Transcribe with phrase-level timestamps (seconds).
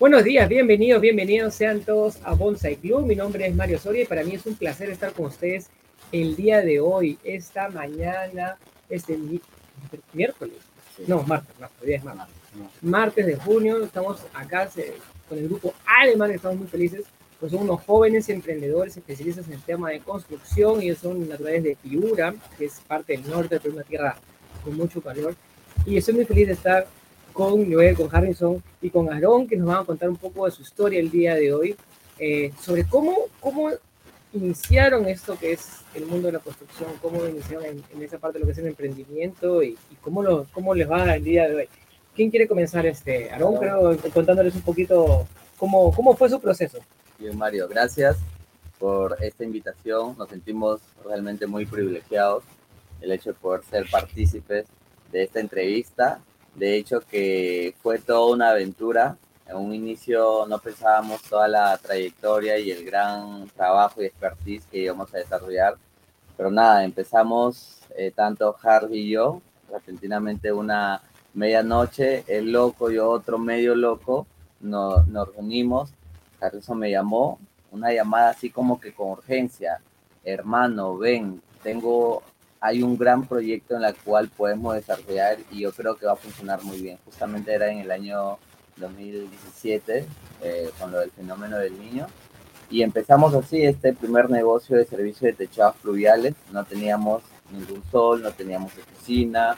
[0.00, 3.04] Buenos días, bienvenidos, bienvenidos sean todos a Bonsai Club.
[3.04, 5.68] Mi nombre es Mario Soria y para mí es un placer estar con ustedes
[6.10, 8.56] el día de hoy, esta mañana,
[8.88, 9.18] este
[10.14, 10.56] miércoles,
[11.06, 12.34] no, martes, martes, día es martes.
[12.80, 14.70] Martes de junio, estamos acá
[15.28, 17.04] con el grupo Alemán, estamos muy felices,
[17.38, 21.76] pues son unos jóvenes emprendedores especialistas en el tema de construcción, ellos son naturales de
[21.76, 24.16] Piura, que es parte del norte, pero una tierra
[24.64, 25.36] con mucho calor,
[25.84, 26.86] y estoy muy feliz de estar
[27.32, 30.52] con Joel, con Harrison y con Aaron, que nos van a contar un poco de
[30.52, 31.76] su historia el día de hoy,
[32.18, 33.70] eh, sobre cómo, cómo
[34.32, 38.40] iniciaron esto que es el mundo de la construcción, cómo iniciaron en, esa parte de
[38.40, 41.68] lo que es el emprendimiento y, cómo, lo, cómo les va el día de hoy.
[42.14, 42.86] ¿Quién quiere comenzar?
[42.86, 45.26] este Aaron, creo, contándoles un poquito
[45.56, 46.78] cómo, cómo fue su proceso.
[47.18, 48.16] Bien, Mario, gracias
[48.78, 50.16] por esta invitación.
[50.18, 52.44] Nos sentimos realmente muy privilegiados
[53.00, 54.66] el hecho de poder ser partícipes
[55.12, 56.20] de esta entrevista
[56.60, 59.16] de hecho, que fue toda una aventura.
[59.46, 64.78] En un inicio no pensábamos toda la trayectoria y el gran trabajo y expertise que
[64.80, 65.76] íbamos a desarrollar.
[66.36, 71.00] Pero nada, empezamos eh, tanto Harvey y yo, repentinamente una
[71.32, 74.26] medianoche, el loco y otro medio loco,
[74.60, 75.94] nos, nos reunimos.
[76.40, 77.38] Harrison me llamó,
[77.70, 79.80] una llamada así como que con urgencia.
[80.24, 82.22] Hermano, ven, tengo
[82.60, 86.16] hay un gran proyecto en el cual podemos desarrollar y yo creo que va a
[86.16, 86.98] funcionar muy bien.
[87.04, 88.38] Justamente era en el año
[88.76, 90.06] 2017
[90.42, 92.06] eh, con lo del fenómeno del niño
[92.70, 96.34] y empezamos así este primer negocio de servicio de techados fluviales.
[96.52, 99.56] No teníamos ningún sol, no teníamos oficina,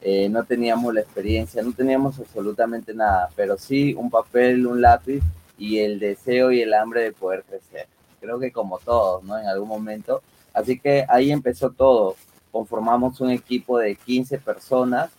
[0.00, 5.22] eh, no teníamos la experiencia, no teníamos absolutamente nada, pero sí un papel, un lápiz
[5.58, 7.88] y el deseo y el hambre de poder crecer.
[8.20, 9.38] Creo que como todos, ¿no?
[9.38, 10.22] En algún momento.
[10.54, 12.16] Así que ahí empezó todo
[12.54, 15.10] conformamos un equipo de 15 personas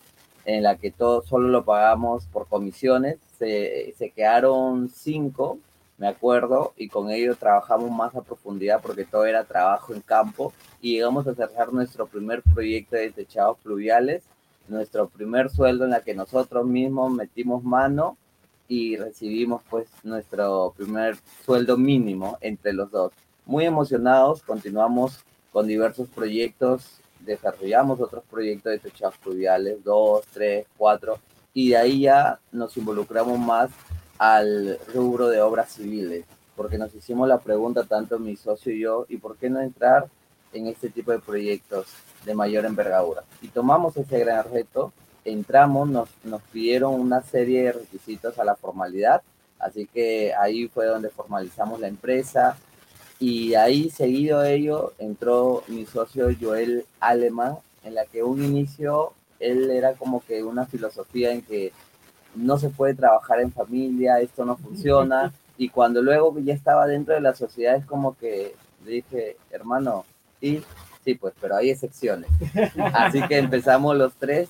[0.46, 3.18] en la que todo solo lo pagamos por comisiones.
[3.38, 5.60] Se, se quedaron cinco,
[5.98, 10.54] me acuerdo, y con ellos trabajamos más a profundidad porque todo era trabajo en campo
[10.82, 14.24] y llegamos a cerrar nuestro primer proyecto de techados fluviales,
[14.70, 18.16] nuestro primer sueldo en la que nosotros mismos metimos mano
[18.70, 23.12] y recibimos pues nuestro primer sueldo mínimo entre los dos.
[23.46, 25.20] Muy emocionados, continuamos
[25.52, 31.20] con diversos proyectos desarrollamos otros proyectos de techados fluviales, dos, tres, cuatro,
[31.54, 33.70] y de ahí ya nos involucramos más
[34.18, 36.26] al rubro de obras civiles,
[36.56, 40.08] porque nos hicimos la pregunta tanto mi socio y yo, ¿y por qué no entrar
[40.54, 41.88] en este tipo de proyectos
[42.26, 43.24] de mayor envergadura?
[43.42, 44.94] Y tomamos ese gran reto,
[45.24, 49.22] entramos, nos, nos pidieron una serie de requisitos a la formalidad,
[49.60, 52.58] así que ahí fue donde formalizamos la empresa,
[53.20, 59.14] y ahí, seguido de ello, entró mi socio Joel Alemán, en la que un inicio,
[59.40, 61.72] él era como que una filosofía en que
[62.36, 65.34] no se puede trabajar en familia, esto no funciona.
[65.58, 70.04] Y cuando luego ya estaba dentro de la sociedad, es como que le dije, hermano,
[70.42, 70.62] sí,
[71.06, 72.30] sí, pues, pero hay excepciones.
[72.94, 74.50] Así que empezamos los tres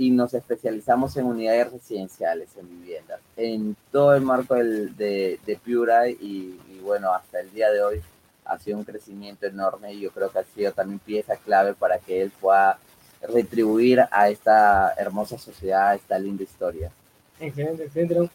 [0.00, 5.56] y nos especializamos en unidades residenciales, en viviendas, en todo el marco del, de, de
[5.56, 8.00] Pura y, bueno, hasta el día de hoy
[8.46, 11.98] ha sido un crecimiento enorme y yo creo que ha sido también pieza clave para
[11.98, 12.78] que él pueda
[13.20, 16.90] retribuir a esta hermosa sociedad, a esta linda historia.
[17.38, 18.30] Excelente, excelente.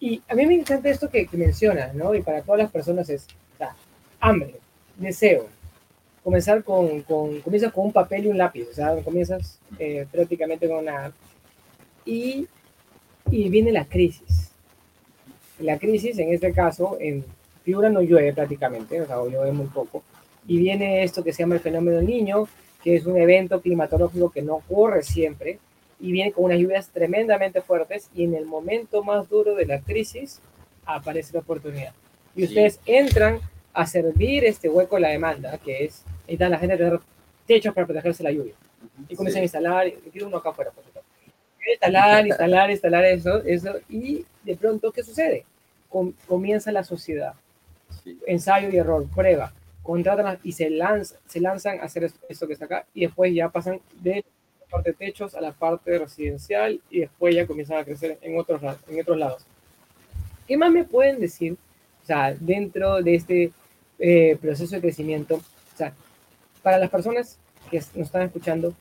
[0.00, 2.14] Y a mí me encanta esto que, que mencionas, ¿no?
[2.14, 3.26] Y para todas las personas es
[4.20, 4.56] hambre,
[4.98, 5.48] deseo,
[6.28, 10.68] comenzar con, con, comienzas con un papel y un lápiz, o sea, comienzas eh, prácticamente
[10.68, 11.10] con una...
[12.04, 12.46] Y,
[13.30, 14.50] y viene la crisis.
[15.58, 17.24] La crisis, en este caso, en
[17.64, 20.02] Piura no llueve prácticamente, o sea, llueve muy poco.
[20.46, 22.46] Y viene esto que se llama el fenómeno del niño,
[22.84, 25.58] que es un evento climatológico que no ocurre siempre,
[25.98, 29.80] y viene con unas lluvias tremendamente fuertes, y en el momento más duro de la
[29.80, 30.42] crisis
[30.84, 31.94] aparece la oportunidad.
[32.36, 33.40] Y ustedes entran
[33.72, 37.00] a servir este hueco de la demanda, que es necesitan la gente tener
[37.46, 38.54] techos para protegerse la lluvia.
[39.08, 41.10] Y comienzan a instalar, y uno acá afuera, por supuesto.
[41.70, 45.44] Instalar, instalar, instalar eso, eso, y de pronto, ¿qué sucede?
[46.26, 47.32] comienza la sociedad.
[48.26, 49.52] Ensayo y error, prueba,
[49.82, 53.48] contratan y se, lanza, se lanzan a hacer esto, que está acá, y después ya
[53.48, 54.16] pasan de
[54.60, 58.38] la parte de techos a la parte residencial, y después ya comienzan a crecer en
[58.38, 59.46] otros, en otros lados.
[60.46, 61.56] ¿Qué más me pueden decir?
[62.02, 63.52] O sea, dentro de este
[63.98, 65.92] eh, proceso de crecimiento, o sea,
[66.62, 67.38] para las personas
[67.70, 68.74] que nos están escuchando,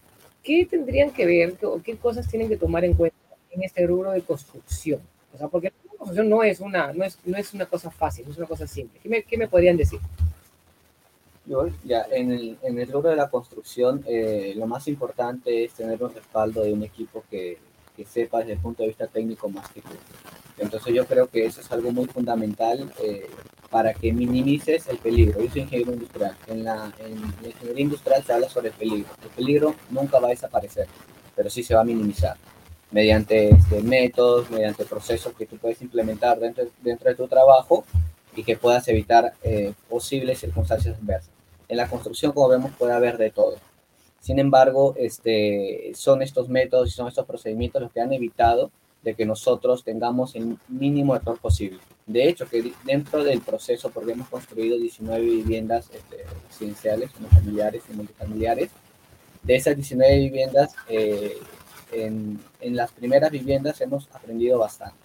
[0.43, 3.17] ¿qué tendrían que ver o qué cosas tienen que tomar en cuenta
[3.51, 5.01] en este rubro de construcción?
[5.33, 8.25] O sea, porque la construcción no es una, no es, no es una cosa fácil,
[8.25, 8.99] no es una cosa simple.
[9.01, 9.99] ¿Qué me, qué me podrían decir?
[11.45, 15.73] Yo, ya, en el, en el rubro de la construcción, eh, lo más importante es
[15.73, 17.57] tener un respaldo de un equipo que,
[17.95, 19.81] que, sepa desde el punto de vista técnico más que
[20.57, 23.27] Entonces yo creo que eso es algo muy fundamental eh,
[23.69, 25.41] para que minimices el peligro.
[25.41, 26.35] Yo soy ingeniero industrial.
[26.47, 29.09] En la, en la ingeniería industrial se habla sobre el peligro.
[29.23, 30.87] El peligro nunca va a desaparecer,
[31.35, 32.37] pero sí se va a minimizar
[32.91, 37.83] mediante este, métodos, mediante procesos que tú puedes implementar dentro, dentro de tu trabajo
[38.35, 41.31] y que puedas evitar eh, posibles circunstancias adversas.
[41.67, 43.57] En la construcción, como vemos, puede haber de todo.
[44.21, 48.71] Sin embargo, este, son estos métodos y son estos procedimientos los que han evitado
[49.03, 51.79] de que nosotros tengamos el mínimo error posible.
[52.05, 57.95] De hecho, que dentro del proceso, porque hemos construido 19 viviendas este, residenciales, familiares y
[57.95, 58.69] multifamiliares,
[59.43, 61.37] de esas 19 viviendas, eh,
[61.91, 64.97] en, en, las primeras viviendas hemos aprendido bastante.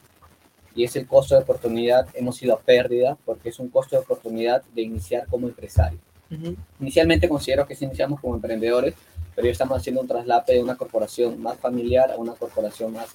[0.74, 4.02] Y es el costo de oportunidad, hemos ido a pérdida, porque es un costo de
[4.02, 5.98] oportunidad de iniciar como empresario.
[6.30, 6.56] Uh -huh.
[6.80, 8.94] Inicialmente considero que si iniciamos como emprendedores,
[9.34, 13.14] pero ya estamos haciendo un traslape de una corporación más familiar a una corporación más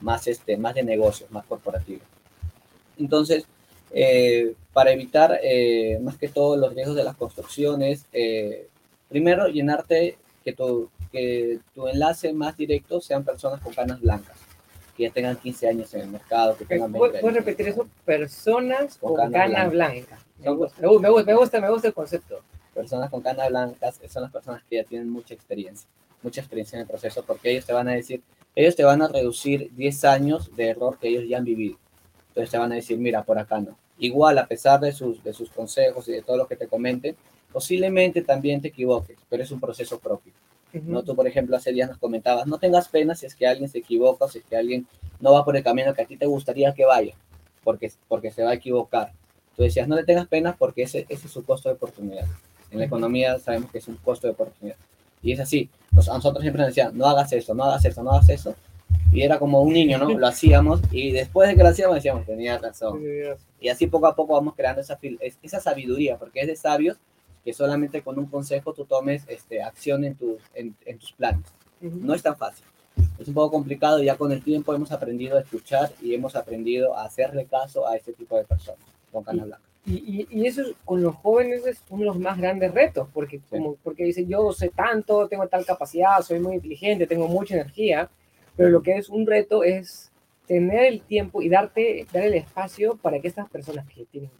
[0.00, 2.00] más, este, más de negocios, más corporativo.
[2.98, 3.44] Entonces,
[3.92, 8.68] eh, para evitar eh, más que todo los riesgos de las construcciones, eh,
[9.08, 14.36] primero llenarte que tu, que tu enlace más directo sean personas con canas blancas,
[14.96, 17.34] que ya tengan 15 años en el mercado, que tengan 20 ¿Puedes años.
[17.36, 17.86] repetir eso?
[18.04, 20.20] Personas con, Con canas canas blancas.
[20.38, 22.40] Me Son- gusta, me gusta, me gusta, me gusta el concepto.
[22.74, 25.88] Personas con canas blancas son las personas que ya tienen mucha experiencia,
[26.22, 28.22] mucha experiencia en el proceso, porque ellos te van a decir,
[28.56, 31.76] ellos te van a reducir 10 años de error que ellos ya han vivido.
[32.28, 33.76] Entonces te van a decir, mira, por acá no.
[33.98, 37.16] Igual, a pesar de sus, de sus consejos y de todo lo que te comenten,
[37.52, 40.32] posiblemente también te equivoques, pero es un proceso propio.
[40.72, 41.02] ¿no?
[41.02, 43.78] Tú, por ejemplo, hace días nos comentabas, no tengas pena si es que alguien se
[43.78, 44.86] equivoca o si es que alguien
[45.20, 47.14] no va por el camino que a ti te gustaría que vaya,
[47.62, 49.12] porque, porque se va a equivocar.
[49.54, 52.26] Tú decías, no le tengas pena porque ese, ese es su costo de oportunidad.
[52.70, 54.76] En la economía sabemos que es un costo de oportunidad.
[55.26, 55.68] Y es así.
[55.92, 58.54] Nos- a nosotros siempre nos decían, no hagas eso, no hagas eso, no hagas eso.
[59.12, 60.06] Y era como un niño, ¿no?
[60.18, 63.00] Lo hacíamos y después de que lo hacíamos decíamos, tenía razón.
[63.60, 64.98] Y así poco a poco vamos creando esa,
[65.42, 66.98] esa sabiduría, porque es de sabios
[67.44, 71.46] que solamente con un consejo tú tomes este, acción en tus, en, en tus planes.
[71.80, 72.64] No es tan fácil.
[73.18, 76.34] Es un poco complicado y ya con el tiempo hemos aprendido a escuchar y hemos
[76.36, 78.80] aprendido a hacerle caso a este tipo de personas
[79.12, 79.65] con canas blancas.
[79.86, 83.08] Y, y, y eso es- con los jóvenes es uno de los más grandes retos,
[83.14, 87.54] porque, como, porque dicen, yo sé tanto, tengo tal capacidad, soy muy inteligente, tengo mucha
[87.54, 88.10] energía,
[88.56, 90.10] pero lo que es un reto es
[90.46, 94.30] tener el tiempo y darte, dar el espacio para que estas personas que tienen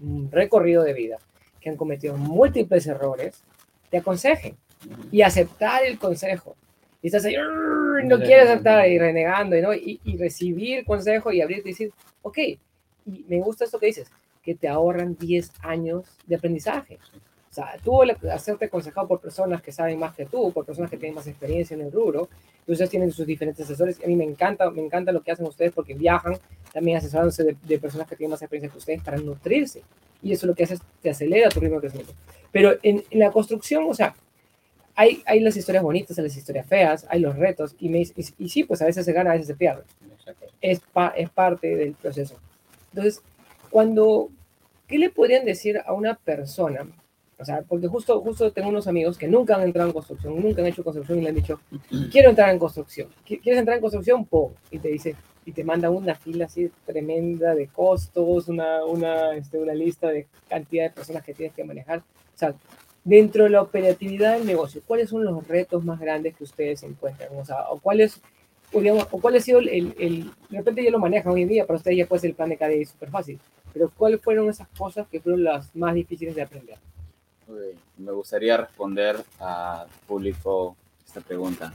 [0.00, 1.18] un recorrido de vida,
[1.60, 3.42] que han cometido múltiples errores,
[3.90, 4.56] te aconsejen
[5.10, 6.56] y aceptar el consejo.
[7.02, 7.34] Y estás ahí,
[8.04, 9.72] no quieres aceptar y renegando, ¿no?
[9.74, 11.92] y, y recibir consejo y abrirte y decir,
[12.22, 14.10] ok, y me gusta esto que dices,
[14.42, 16.98] que te ahorran 10 años de aprendizaje.
[17.50, 18.00] O sea, tú
[18.32, 21.74] hacerte aconsejado por personas que saben más que tú, por personas que tienen más experiencia
[21.74, 22.28] en el rubro,
[22.66, 24.00] y ustedes tienen sus diferentes asesores.
[24.02, 26.38] A mí me encanta, me encanta lo que hacen ustedes porque viajan
[26.72, 29.82] también asesorándose de, de personas que tienen más experiencia que ustedes para nutrirse.
[30.22, 32.14] Y eso lo que hace es te acelera tu ritmo de crecimiento.
[32.50, 34.14] Pero en, en la construcción, o sea,
[34.94, 38.12] hay, hay las historias bonitas, hay las historias feas, hay los retos, y, me, y,
[38.38, 39.82] y sí, pues a veces se gana, a veces se pierde
[40.60, 42.36] es, pa- es parte del proceso.
[42.90, 43.20] Entonces,
[43.72, 44.28] cuando,
[44.86, 46.86] ¿qué le podrían decir a una persona?
[47.38, 50.60] O sea, porque justo, justo tengo unos amigos que nunca han entrado en construcción, nunca
[50.62, 51.58] han hecho construcción y le han dicho,
[52.12, 53.08] quiero entrar en construcción.
[53.26, 54.24] ¿Qui- ¿Quieres entrar en construcción?
[54.26, 54.52] ¡Pum!
[54.70, 59.58] Y te dice, y te manda una fila así tremenda de costos, una, una, este,
[59.58, 61.98] una lista de cantidad de personas que tienes que manejar.
[61.98, 62.54] O sea,
[63.02, 67.30] dentro de la operatividad del negocio, ¿cuáles son los retos más grandes que ustedes encuentran?
[67.36, 68.20] O sea, o cuáles
[68.72, 71.48] o, digamos, o cuál ha sido el, el, de repente ya lo manejan hoy en
[71.48, 73.38] día, para ustedes ya puede ser el plan de KDI súper fácil,
[73.72, 76.78] pero cuáles fueron esas cosas que fueron las más difíciles de aprender?
[77.48, 80.76] Ok, Me gustaría responder al público
[81.06, 81.74] esta pregunta.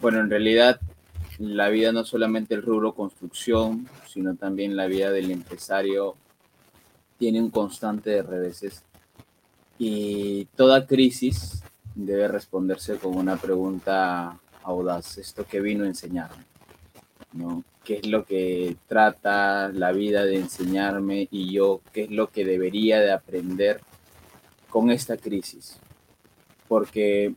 [0.00, 0.80] Bueno, en realidad
[1.38, 6.16] la vida no solamente el rubro construcción, sino también la vida del empresario
[7.18, 8.82] tiene un constante de reveses
[9.78, 11.62] y toda crisis
[11.94, 16.44] debe responderse con una pregunta audaz, esto que vino a enseñarme,
[17.32, 17.64] ¿no?
[17.88, 22.44] ¿Qué es lo que trata la vida de enseñarme y yo qué es lo que
[22.44, 23.80] debería de aprender
[24.68, 25.78] con esta crisis?
[26.68, 27.32] Porque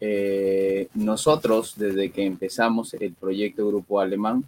[0.00, 4.42] eh, nosotros, desde que empezamos el proyecto Grupo Alemán,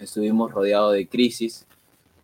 [0.00, 1.64] estuvimos rodeados de crisis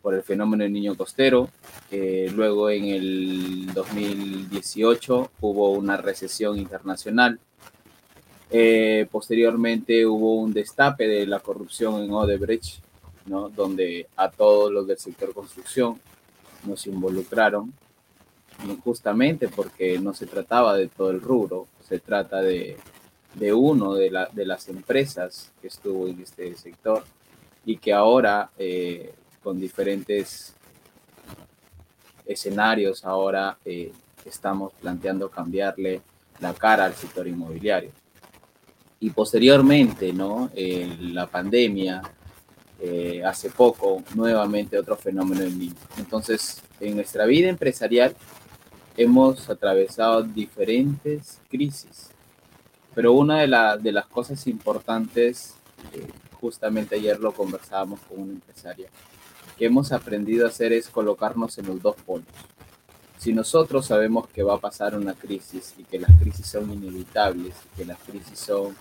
[0.03, 1.49] por el fenómeno del niño costero.
[1.93, 7.39] Luego, en el 2018, hubo una recesión internacional.
[8.51, 12.81] Eh, posteriormente, hubo un destape de la corrupción en Odebrecht,
[13.27, 13.49] ¿no?
[13.49, 16.01] donde a todos los del sector construcción
[16.65, 17.73] nos involucraron
[18.67, 22.77] injustamente porque no se trataba de todo el rubro, se trata de,
[23.35, 27.05] de uno de, la, de las empresas que estuvo en este sector
[27.65, 29.13] y que ahora eh,
[29.43, 30.55] con diferentes
[32.27, 33.93] escenarios ahora eh,
[34.25, 36.03] estamos planteando cambiarle
[36.41, 37.91] la cara al sector inmobiliario.
[39.01, 40.51] Y posteriormente, ¿no?
[40.55, 42.03] la pandemia,
[42.81, 45.73] eh, hace poco, nuevamente otro fenómeno en mí.
[45.97, 48.15] Entonces, en nuestra vida empresarial
[48.97, 52.11] hemos atravesado diferentes crisis,
[52.95, 55.55] pero una de, de las cosas importantes,
[55.93, 56.07] eh,
[56.41, 58.89] justamente ayer lo conversábamos con una empresaria,
[59.57, 62.27] que hemos aprendido a hacer es colocarnos en los dos polos.
[63.19, 67.55] Si nosotros sabemos que va a pasar una crisis y que las crisis son inevitables,
[67.73, 68.77] y que las crisis son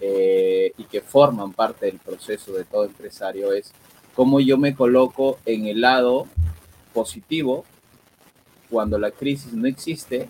[0.00, 3.72] eh, y que forman parte del proceso de todo empresario es
[4.14, 6.26] cómo yo me coloco en el lado
[6.92, 7.64] positivo
[8.70, 10.28] cuando la crisis no existe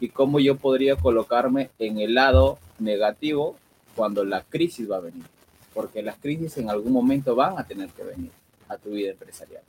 [0.00, 3.56] y cómo yo podría colocarme en el lado negativo
[3.94, 5.24] cuando la crisis va a venir.
[5.72, 8.30] Porque las crisis en algún momento van a tener que venir
[8.68, 9.62] a tu vida empresarial.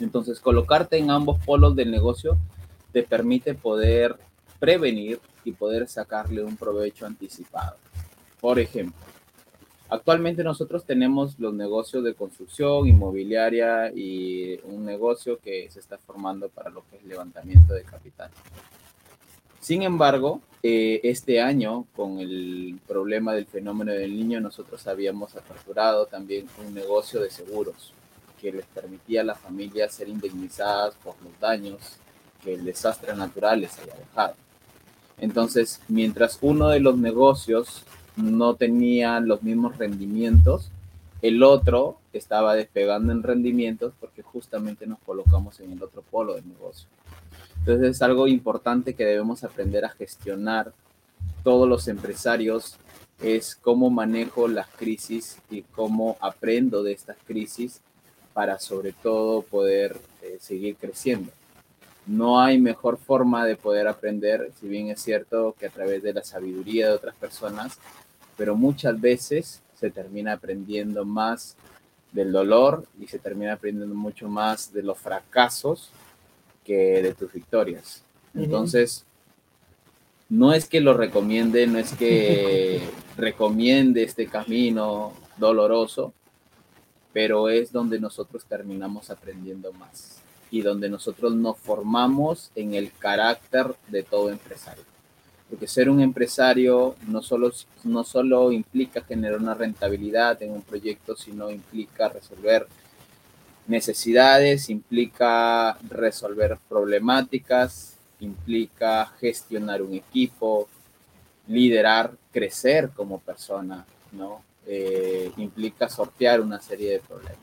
[0.00, 2.36] Entonces, colocarte en ambos polos del negocio
[2.92, 4.16] te permite poder
[4.58, 7.76] prevenir y poder sacarle un provecho anticipado.
[8.40, 9.00] Por ejemplo,
[9.88, 16.48] actualmente nosotros tenemos los negocios de construcción inmobiliaria y un negocio que se está formando
[16.48, 18.30] para lo que es levantamiento de capital.
[19.60, 26.06] Sin embargo, eh, este año, con el problema del fenómeno del niño, nosotros habíamos aperturado
[26.06, 27.92] también un negocio de seguros
[28.40, 31.80] que les permitía a las familias ser indemnizadas por los daños
[32.44, 34.34] que el desastre natural les haya dejado.
[35.18, 37.82] Entonces, mientras uno de los negocios
[38.16, 40.70] no tenía los mismos rendimientos,
[41.22, 46.48] el otro estaba despegando en rendimientos porque justamente nos colocamos en el otro polo del
[46.48, 46.88] negocio.
[47.58, 50.72] Entonces es algo importante que debemos aprender a gestionar
[51.42, 52.76] todos los empresarios,
[53.20, 57.80] es cómo manejo las crisis y cómo aprendo de estas crisis
[58.34, 61.32] para sobre todo poder eh, seguir creciendo.
[62.06, 66.12] No hay mejor forma de poder aprender, si bien es cierto que a través de
[66.12, 67.78] la sabiduría de otras personas,
[68.36, 71.56] pero muchas veces se termina aprendiendo más
[72.12, 75.90] del dolor y se termina aprendiendo mucho más de los fracasos
[76.64, 78.02] que de tus victorias.
[78.34, 79.04] Entonces,
[80.28, 82.80] no es que lo recomiende, no es que
[83.16, 86.12] recomiende este camino doloroso,
[87.12, 93.74] pero es donde nosotros terminamos aprendiendo más y donde nosotros nos formamos en el carácter
[93.88, 94.84] de todo empresario.
[95.48, 97.52] Porque ser un empresario no solo,
[97.84, 102.66] no solo implica generar una rentabilidad en un proyecto, sino implica resolver
[103.66, 110.68] necesidades, implica resolver problemáticas, implica gestionar un equipo,
[111.46, 114.42] liderar, crecer como persona, ¿no?
[114.66, 117.38] Eh, implica sortear una serie de problemas.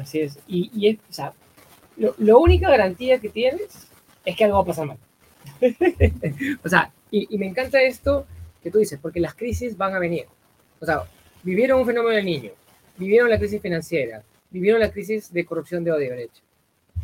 [0.00, 0.38] Así es.
[0.46, 1.32] Y, y o sea,
[1.96, 3.88] lo, única garantía que tienes
[4.24, 4.98] es que algo va a pasar mal.
[6.64, 8.26] o sea, y, y, me encanta esto
[8.62, 10.26] que tú dices, porque las crisis van a venir.
[10.80, 11.04] O sea,
[11.42, 12.52] vivieron un fenómeno del niño,
[12.96, 16.36] vivieron la crisis financiera, vivieron la crisis de corrupción de Odebrecht,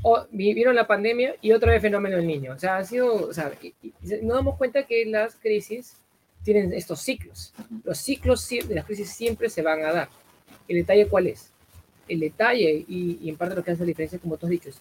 [0.03, 2.53] o vivieron la pandemia y otra vez fenómeno del niño.
[2.53, 3.93] O sea, ha sido, o sea, y, y
[4.23, 5.97] nos damos cuenta que las crisis
[6.45, 7.53] tienen estos ciclos.
[7.85, 10.09] Los ciclos de las crisis siempre se van a dar.
[10.69, 11.51] ¿El detalle cuál es?
[12.09, 14.69] El detalle, y, y en parte lo que hace la diferencia, como tú has dicho,
[14.69, 14.81] es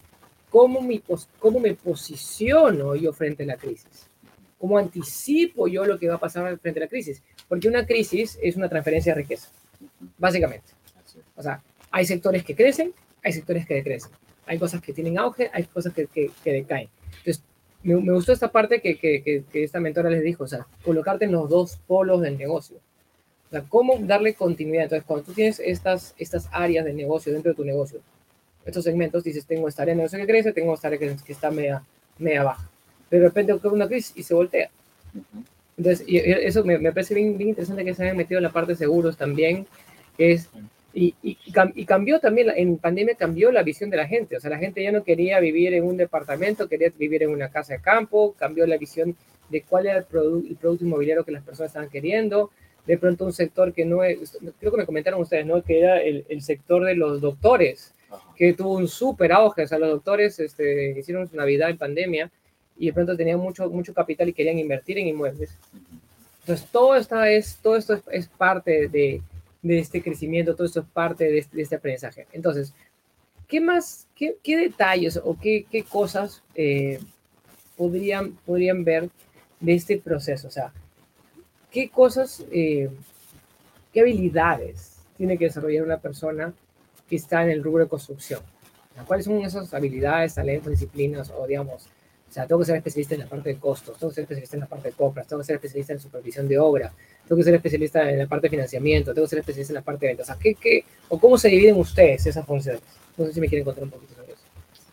[0.50, 1.02] cómo, mi,
[1.38, 4.08] cómo me posiciono yo frente a la crisis.
[4.58, 7.22] ¿Cómo anticipo yo lo que va a pasar frente a la crisis?
[7.48, 9.48] Porque una crisis es una transferencia de riqueza,
[10.18, 10.72] básicamente.
[11.36, 14.10] O sea, hay sectores que crecen, hay sectores que decrecen.
[14.46, 16.88] Hay cosas que tienen auge, hay cosas que, que, que decaen.
[17.18, 17.44] Entonces,
[17.82, 21.26] me, me, gustó esta parte que, que, que, esta mentora les dijo, o sea, colocarte
[21.26, 22.78] en los dos polos del negocio.
[23.48, 24.84] O sea, cómo darle continuidad.
[24.84, 28.00] Entonces, cuando tú tienes estas, estas áreas de negocio dentro de tu negocio,
[28.68, 31.32] estos segmentos, dices, tengo esta área de negocio que crece, tengo esta área que, que
[31.32, 31.82] está media,
[32.18, 32.68] media baja.
[33.08, 34.70] Pero de repente ocurre una crisis y se voltea.
[35.76, 38.52] Entonces, y eso me, me parece bien, bien, interesante que se hayan metido en la
[38.52, 39.66] parte de seguros también,
[40.16, 40.48] que es
[40.92, 44.50] y, y, y, cambió también, en pandemia cambió la visión de la gente, o sea,
[44.50, 47.80] la gente ya no quería vivir en un departamento, quería vivir en una casa de
[47.80, 49.14] campo, cambió la visión
[49.48, 52.50] de cuál era el, produ el producto inmobiliario que las personas estaban queriendo,
[52.86, 55.62] de pronto un sector que no es, creo que me comentaron ustedes, ¿no?
[55.62, 57.94] Que era el, el sector de los doctores,
[58.38, 62.30] que tuvo un súper auge, o sea, los doctores este, hicieron su Navidad en pandemia
[62.78, 65.58] y de pronto tenían mucho, mucho capital y querían invertir en inmuebles.
[66.40, 69.20] Entonces, todo, esta es, todo esto es, es parte de
[69.62, 72.26] de este crecimiento, todo esto es parte de de este aprendizaje.
[72.32, 72.72] Entonces,
[73.46, 77.00] ¿qué más, qué, qué detalles o qué, qué cosas eh,
[77.76, 79.10] podrían, podrían ver
[79.60, 80.48] de este proceso?
[80.48, 80.72] O sea,
[81.70, 82.88] ¿qué cosas, eh,
[83.92, 86.54] qué habilidades tiene que desarrollar una persona
[87.08, 88.40] que está en el rubro de construcción?
[89.06, 91.88] ¿Cuáles son esas habilidades, talentos, disciplinas o digamos,
[92.28, 94.56] o sea, tengo que ser especialista en la parte de costos, tengo que ser especialista
[94.56, 96.92] en la parte de compras, tengo que ser especialista en supervisión de obra,
[97.26, 99.82] tengo que ser especialista en la parte de financiamiento, tengo que ser especialista en la
[99.82, 100.26] parte de ventas.
[100.26, 102.82] O sea, ¿qué, qué, o cómo se dividen ustedes esas funciones?
[103.16, 104.42] No sé si me quieren contar un poquito sobre eso.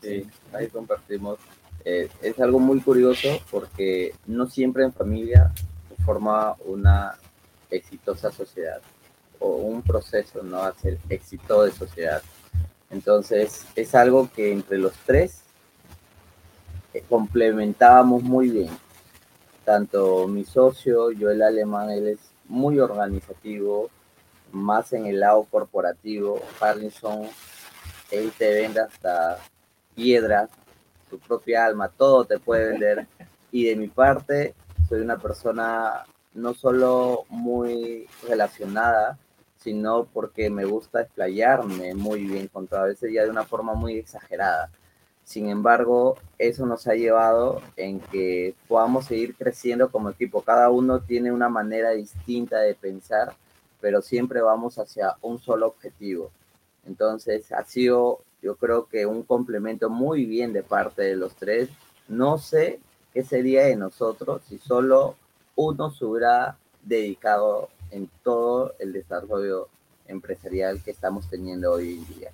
[0.01, 1.39] Sí, ahí compartimos.
[1.83, 5.51] Eh, es algo muy curioso porque no siempre en familia
[6.05, 7.17] forma una
[7.69, 8.79] exitosa sociedad
[9.39, 10.61] o un proceso, ¿no?
[10.61, 12.21] A ser éxito de sociedad.
[12.89, 15.41] Entonces, es algo que entre los tres
[16.93, 18.69] eh, complementábamos muy bien.
[19.63, 23.89] Tanto mi socio, yo el alemán, él es muy organizativo,
[24.51, 26.39] más en el lado corporativo.
[26.59, 27.27] Harrison,
[28.11, 29.39] él te vende hasta
[29.95, 30.49] piedras,
[31.09, 33.07] su propia alma, todo te puede vender.
[33.51, 34.53] Y de mi parte,
[34.87, 39.17] soy una persona no solo muy relacionada,
[39.65, 43.97] sino porque me gusta explayarme muy bien contra a veces ya de una forma muy
[43.97, 44.69] exagerada.
[45.23, 50.43] Sin embargo, eso nos ha llevado en que podamos seguir creciendo como equipo.
[50.43, 53.33] Cada uno tiene una manera distinta de pensar,
[53.81, 56.29] pero siempre vamos hacia un solo objetivo.
[56.85, 61.69] Entonces, ha sido, yo creo que un complemento muy bien de parte de los tres.
[62.07, 62.79] No sé
[63.15, 65.15] qué sería de nosotros si solo
[65.55, 69.69] uno se hubiera dedicado en todo el desarrollo
[70.07, 72.31] empresarial que estamos teniendo hoy en día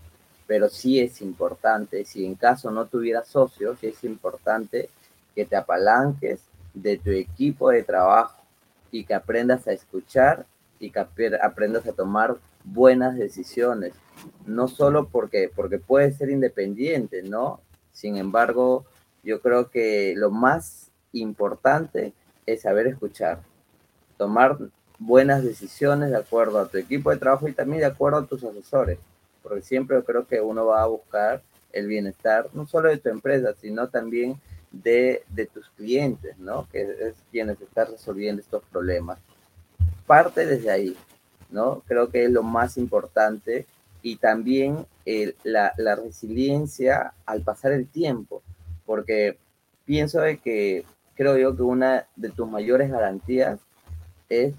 [0.51, 4.89] pero sí es importante, si en caso no tuvieras socios, es importante
[5.33, 6.41] que te apalanques
[6.73, 8.43] de tu equipo de trabajo
[8.91, 10.45] y que aprendas a escuchar
[10.77, 13.93] y que aprendas a tomar buenas decisiones,
[14.45, 17.61] no solo porque, porque puedes ser independiente, ¿no?
[17.93, 18.83] Sin embargo,
[19.23, 22.11] yo creo que lo más importante
[22.45, 23.41] es saber escuchar,
[24.17, 24.57] tomar
[25.01, 28.43] buenas decisiones de acuerdo a tu equipo de trabajo y también de acuerdo a tus
[28.43, 28.97] asesores
[29.41, 31.41] porque siempre creo que uno va a buscar
[31.73, 34.39] el bienestar, no solo de tu empresa, sino también
[34.71, 36.67] de, de tus clientes, ¿no?
[36.71, 39.19] Que es quienes están resolviendo estos problemas.
[40.05, 40.95] Parte desde ahí,
[41.49, 41.81] ¿no?
[41.87, 43.65] Creo que es lo más importante
[44.01, 44.85] y también
[45.43, 48.41] la, la, resiliencia al pasar el tiempo,
[48.85, 49.37] porque
[49.85, 50.85] pienso de que
[51.15, 53.59] creo yo que una de tus mayores garantías
[54.29, 54.53] es,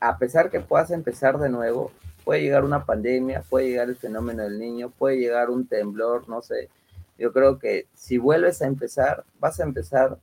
[0.00, 1.92] a pesar que puedas empezar de nuevo,
[2.24, 6.42] puede llegar una pandemia, puede llegar el fenómeno del niño, puede llegar un temblor, no
[6.42, 6.68] sé.
[7.18, 10.18] Yo creo que si vuelves a empezar, vas a empezar,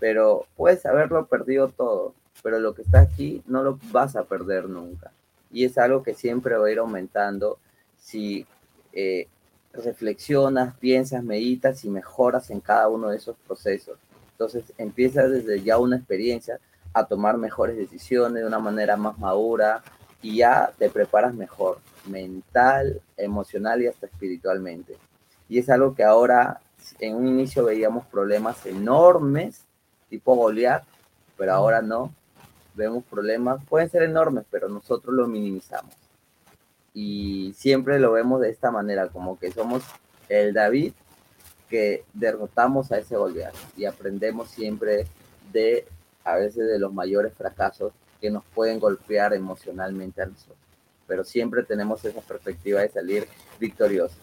[0.00, 4.68] pero puedes haberlo perdido todo, pero lo que está aquí no lo vas a perder
[4.68, 5.12] nunca.
[5.50, 7.58] Y es algo que siempre va a ir aumentando
[7.96, 8.46] si
[8.92, 9.28] eh,
[9.72, 13.98] reflexionas, piensas, meditas y mejoras en cada uno de esos procesos.
[14.32, 16.58] Entonces empiezas desde ya una experiencia
[16.94, 19.82] a tomar mejores decisiones de una manera más madura,
[20.24, 24.96] y ya te preparas mejor, mental, emocional y hasta espiritualmente.
[25.50, 26.62] Y es algo que ahora,
[26.98, 29.66] en un inicio veíamos problemas enormes,
[30.08, 30.82] tipo Goliat,
[31.36, 32.10] pero ahora no.
[32.74, 35.94] Vemos problemas, pueden ser enormes, pero nosotros lo minimizamos.
[36.94, 39.82] Y siempre lo vemos de esta manera, como que somos
[40.30, 40.94] el David
[41.68, 45.06] que derrotamos a ese Goliat y aprendemos siempre
[45.52, 45.86] de,
[46.24, 50.58] a veces, de los mayores fracasos que nos pueden golpear emocionalmente a nosotros.
[51.06, 53.28] Pero siempre tenemos esa perspectiva de salir
[53.60, 54.18] victoriosos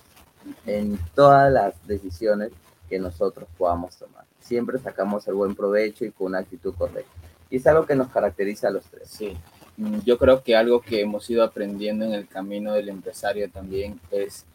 [0.65, 2.51] en todas las decisiones
[2.89, 4.25] que nosotros podamos tomar.
[4.39, 7.11] Siempre sacamos el buen provecho y con una actitud correcta.
[7.49, 9.07] Y es algo que nos caracteriza a los tres.
[9.09, 9.37] Sí,
[9.77, 13.99] mm, yo creo que algo que hemos ido aprendiendo en el camino del empresario también
[14.09, 14.45] es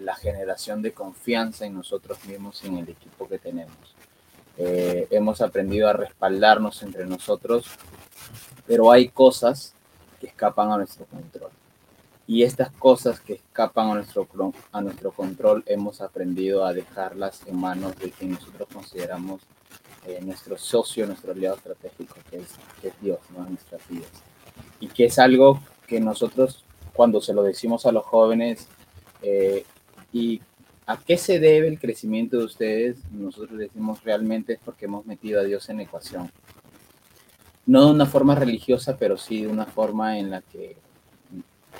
[0.00, 3.94] la generación de confianza en nosotros mismos y en el equipo que tenemos.
[4.58, 7.66] Eh, hemos aprendido a respaldarnos entre nosotros
[8.68, 9.74] pero hay cosas
[10.20, 11.50] que escapan a nuestro control.
[12.26, 14.28] Y estas cosas que escapan a nuestro,
[14.70, 19.40] a nuestro control hemos aprendido a dejarlas en manos de quien nosotros consideramos
[20.06, 22.48] eh, nuestro socio, nuestro aliado estratégico, que es,
[23.00, 23.44] Dios, ¿no?
[23.48, 24.10] nuestras vidas.
[24.78, 28.68] Y que es algo que nosotros, cuando se lo decimos a los jóvenes,
[29.22, 29.64] eh,
[30.12, 30.42] y
[30.88, 35.40] a qué se debe el crecimiento de ustedes, nosotros decimos realmente es porque hemos metido
[35.40, 36.30] a Dios en ecuación
[37.68, 40.74] no de una forma religiosa, pero sí de una forma en la que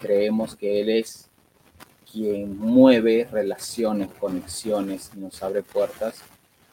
[0.02, 1.30] creemos que Él es
[2.12, 6.16] quien mueve relaciones, conexiones, nos abre puertas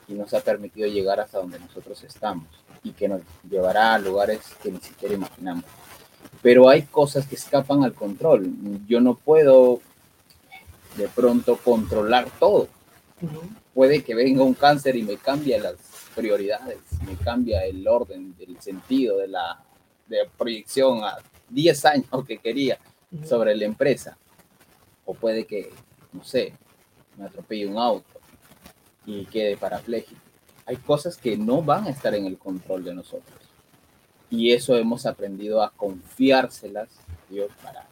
[0.10, 2.46] y nos ha permitido llegar hasta donde nosotros estamos
[2.84, 5.64] y que nos llevará a lugares que ni siquiera imaginamos.
[6.42, 8.52] Pero hay cosas que escapan al control.
[8.86, 9.80] Yo no puedo
[10.98, 12.68] de pronto controlar todo.
[13.74, 15.76] Puede que venga un cáncer y me cambie las
[16.16, 19.64] prioridades, me cambia el orden, del sentido de la
[20.08, 21.18] de proyección a
[21.50, 22.80] 10 años que quería.
[23.24, 24.18] Sobre la empresa.
[25.06, 25.72] O puede que,
[26.12, 26.54] no sé,
[27.18, 28.20] me atropelle un auto
[29.06, 30.20] y quede parapléjico.
[30.66, 33.40] Hay cosas que no van a estar en el control de nosotros.
[34.30, 36.90] Y eso hemos aprendido a confiárselas,
[37.30, 37.88] Dios, para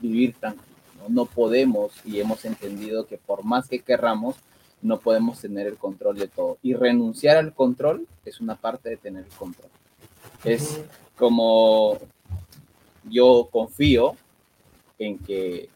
[0.00, 0.67] vivir tranquilos.
[0.98, 1.08] ¿No?
[1.08, 4.36] no podemos y hemos entendido que por más que querramos,
[4.80, 6.58] no podemos tener el control de todo.
[6.62, 9.70] Y renunciar al control es una parte de tener el control.
[10.44, 10.80] Es
[11.16, 11.98] como
[13.04, 14.16] yo confío
[14.98, 15.68] en que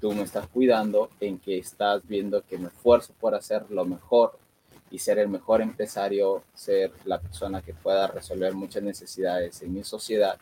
[0.00, 4.38] tú me estás cuidando, en que estás viendo que me esfuerzo por hacer lo mejor
[4.90, 9.84] y ser el mejor empresario, ser la persona que pueda resolver muchas necesidades en mi
[9.84, 10.38] sociedad,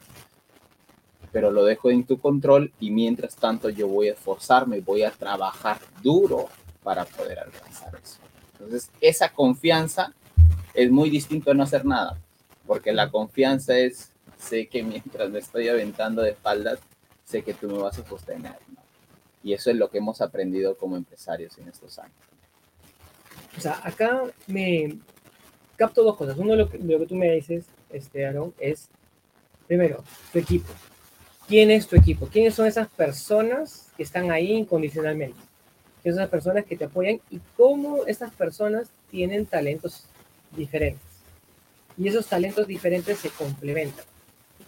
[1.33, 5.11] pero lo dejo en tu control y mientras tanto yo voy a esforzarme, voy a
[5.11, 6.49] trabajar duro
[6.83, 8.19] para poder alcanzar eso.
[8.53, 10.15] Entonces, esa confianza
[10.73, 12.19] es muy distinto a no hacer nada,
[12.67, 16.79] porque la confianza es, sé que mientras me estoy aventando de espaldas,
[17.25, 18.57] sé que tú me vas a sostener.
[18.69, 18.81] ¿no?
[19.43, 22.15] Y eso es lo que hemos aprendido como empresarios en estos años.
[23.57, 24.99] O sea, acá me
[25.77, 26.37] capto dos cosas.
[26.37, 28.89] Uno, lo lo que tú me dices, este, Aaron, es,
[29.67, 30.73] primero, tu equipo.
[31.49, 32.27] ¿Quién es tu equipo?
[32.27, 35.39] ¿Quiénes son esas personas que están ahí incondicionalmente?
[36.03, 40.05] ¿Quiénes son esas personas que te apoyan y cómo esas personas tienen talentos
[40.57, 41.07] diferentes?
[41.97, 44.05] Y esos talentos diferentes se complementan,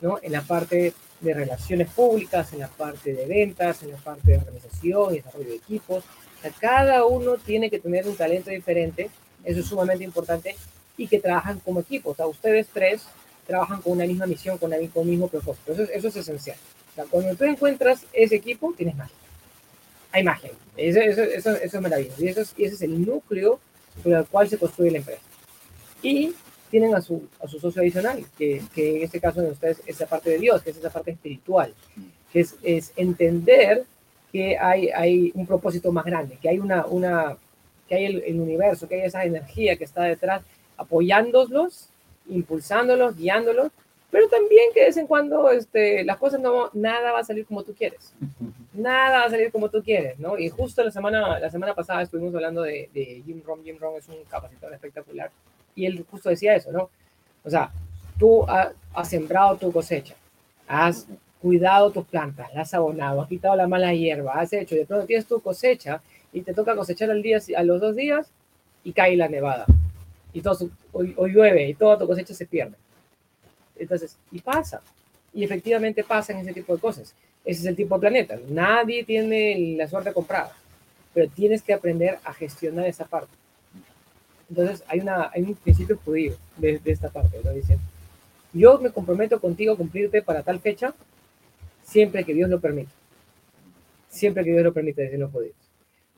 [0.01, 0.21] ¿no?
[0.23, 4.39] En la parte de relaciones públicas, en la parte de ventas, en la parte de
[4.39, 9.11] organización y desarrollo de equipos, o sea, cada uno tiene que tener un talento diferente,
[9.43, 10.55] eso es sumamente importante,
[10.97, 12.11] y que trabajan como equipo.
[12.11, 13.03] O sea, ustedes tres
[13.49, 15.73] trabajan con una misma misión, con, un mismo propósito.
[15.73, 16.57] Eso, es- eso es esencial.
[16.93, 19.17] O sea, cuando tú encuentras ese equipo, tienes magia.
[20.13, 20.51] Hay magia.
[20.77, 22.23] Eso, eso, eso, eso es maravilloso.
[22.25, 23.59] Y, eso es- y ese es el núcleo
[24.03, 25.23] sobre el cual se construye la empresa.
[26.03, 26.35] Y
[26.71, 29.99] tienen a su, a su socio adicional, que, que en este caso de ustedes es
[29.99, 31.75] la parte de Dios, que es esa parte espiritual,
[32.33, 33.85] que es, es entender
[34.31, 37.39] que hay, hay un propósito más grande, que hay una, una
[37.89, 40.43] que hay el, el universo, que hay esa energía que está detrás
[40.77, 41.89] apoyándolos,
[42.29, 43.71] impulsándolos, guiándolos,
[44.11, 47.45] pero también que de vez en cuando este, las cosas no, nada va a salir
[47.45, 48.15] como tú quieres.
[48.73, 50.39] Nada va a salir como tú quieres, ¿no?
[50.39, 53.63] Y justo la semana, la semana pasada estuvimos hablando de, de Jim Rohn.
[53.65, 55.31] Jim Rohn es un capacitador espectacular
[55.75, 56.89] y él justo decía eso, ¿no?
[57.45, 57.71] O sea,
[58.19, 60.15] tú ha- has sembrado tu cosecha,
[60.67, 61.07] has
[61.43, 64.87] cuidado tus plantas, las has abonado, has quitado la mala hierba, has hecho, y de
[64.87, 66.01] pronto tienes tu cosecha
[66.33, 68.29] y te toca cosechar al día, a los dos días
[68.85, 69.67] y cae la nevada.
[70.33, 72.77] Y todo su- o, o llueve y toda tu cosecha se pierde.
[73.77, 74.81] Entonces, y pasa.
[75.33, 77.15] Y efectivamente pasan ese tipo de cosas.
[77.45, 78.39] Ese es el tipo de planeta.
[78.49, 80.53] Nadie tiene la suerte comprada,
[81.15, 83.33] pero tienes que aprender a gestionar esa parte.
[84.51, 87.41] Entonces, hay, una, hay un principio judío de, de esta parte.
[87.45, 87.79] Lo dice,
[88.53, 90.95] yo me comprometo contigo a cumplirte para tal fecha,
[91.85, 92.91] siempre que Dios lo permita.
[94.09, 95.55] Siempre que Dios lo permite, dicen los judíos.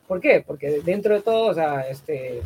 [0.07, 0.43] ¿Por qué?
[0.47, 2.41] Porque dentro de todo, o sea, este,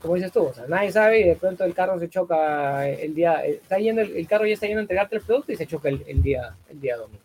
[0.00, 3.14] como dices tú, o sea, nadie sabe y de pronto el carro se choca el
[3.14, 5.66] día, está yendo, el, el carro ya está yendo a entregarte el producto y se
[5.66, 7.22] choca el, día, el día domingo.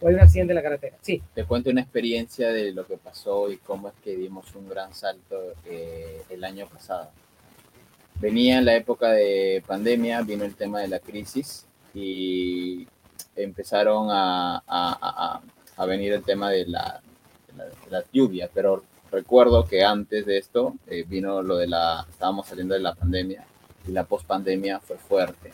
[0.00, 0.96] O hay un accidente en la carretera.
[1.00, 4.68] Sí, Te cuento una experiencia de lo que pasó y cómo es que dimos un
[4.68, 7.10] gran salto eh, el año pasado.
[8.20, 12.86] Venía en la época de pandemia, vino el tema de la crisis y
[13.36, 15.40] empezaron a- a- a-
[15.76, 17.00] a venir el tema de la,
[17.48, 21.66] de la, de la lluvia, pero recuerdo que antes de esto eh, vino lo de
[21.66, 23.44] la, estábamos saliendo de la pandemia
[23.86, 25.52] y la pospandemia fue fuerte.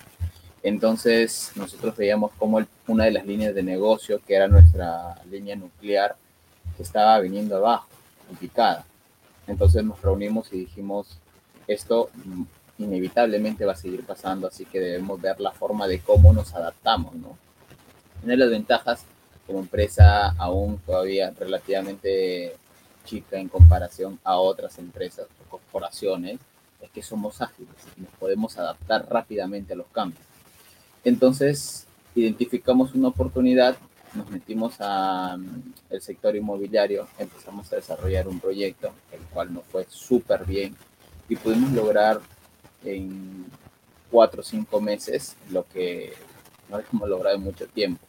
[0.62, 5.57] Entonces nosotros veíamos como el- una de las líneas de negocio, que era nuestra línea
[5.57, 6.17] nuclear,
[6.79, 7.87] estaba viniendo abajo,
[8.40, 8.85] picada.
[9.47, 11.19] Entonces nos reunimos y dijimos,
[11.69, 12.43] esto mm,
[12.79, 17.14] inevitablemente va a seguir pasando, así que debemos ver la forma de cómo nos adaptamos,
[17.14, 17.37] ¿no?
[18.23, 19.05] Una de las ventajas
[19.47, 22.57] como empresa aún todavía relativamente
[23.05, 26.38] chica en comparación a otras empresas o corporaciones
[26.81, 30.23] es que somos ágiles y nos podemos adaptar rápidamente a los cambios.
[31.05, 33.77] Entonces, identificamos una oportunidad,
[34.14, 35.43] nos metimos al
[36.01, 40.77] sector inmobiliario, empezamos a desarrollar un proyecto, el cual nos fue súper bien
[41.29, 42.21] y pudimos lograr
[42.85, 43.47] en
[44.11, 46.12] cuatro o cinco meses lo que
[46.69, 48.05] no habíamos logrado en mucho tiempo.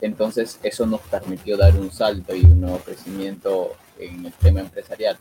[0.00, 3.72] Entonces, eso nos permitió dar un salto y un nuevo crecimiento
[4.06, 5.16] en el tema empresarial.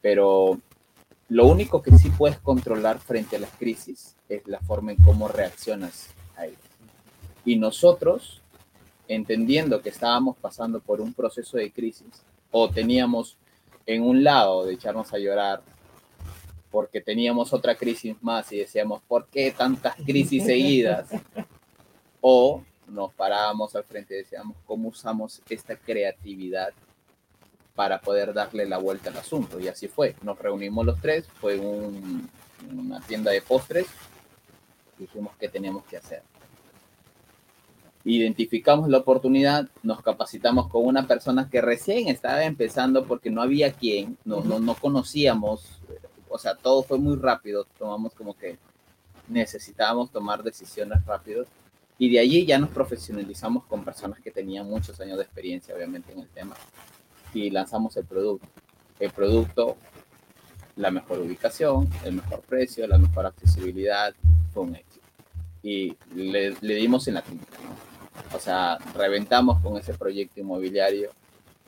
[0.00, 0.58] Pero
[1.28, 5.28] lo único que sí puedes controlar frente a las crisis es la forma en cómo
[5.28, 6.58] reaccionas a ellas.
[7.44, 8.42] Y nosotros,
[9.08, 13.36] entendiendo que estábamos pasando por un proceso de crisis, o teníamos
[13.86, 15.62] en un lado de echarnos a llorar
[16.70, 21.08] porque teníamos otra crisis más y decíamos, ¿por qué tantas crisis seguidas?
[22.20, 26.70] O nos parábamos al frente y decíamos, ¿cómo usamos esta creatividad
[27.74, 29.60] para poder darle la vuelta al asunto?
[29.60, 30.16] Y así fue.
[30.22, 32.28] Nos reunimos los tres, fue un,
[32.76, 33.86] una tienda de postres,
[34.98, 36.22] dijimos qué teníamos que hacer.
[38.04, 43.72] Identificamos la oportunidad, nos capacitamos con una persona que recién estaba empezando porque no había
[43.72, 45.80] quien, no, no, no conocíamos,
[46.28, 48.56] o sea, todo fue muy rápido, tomamos como que
[49.28, 51.44] necesitábamos tomar decisiones rápido
[51.98, 56.12] y de allí ya nos profesionalizamos con personas que tenían muchos años de experiencia, obviamente,
[56.12, 56.56] en el tema.
[57.34, 58.46] Y lanzamos el producto.
[58.98, 59.76] El producto,
[60.76, 64.14] la mejor ubicación, el mejor precio, la mejor accesibilidad,
[64.52, 65.06] fue un éxito.
[65.62, 68.36] Y le, le dimos en la clínica, ¿no?
[68.36, 71.10] O sea, reventamos con ese proyecto inmobiliario.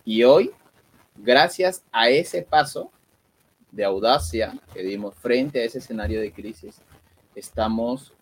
[0.04, 0.50] Y hoy,
[1.16, 2.90] gracias a ese paso
[3.70, 6.80] de audacia que dimos frente a ese escenario de crisis,
[7.34, 8.12] estamos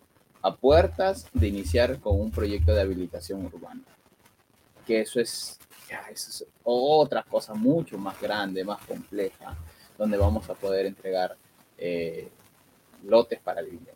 [0.41, 3.81] a puertas de iniciar con un proyecto de habilitación urbana.
[4.87, 5.59] Que eso es,
[5.91, 9.57] ya, eso es otra cosa mucho más grande, más compleja,
[9.97, 11.35] donde vamos a poder entregar
[11.77, 12.29] eh,
[13.03, 13.91] lotes para vivienda.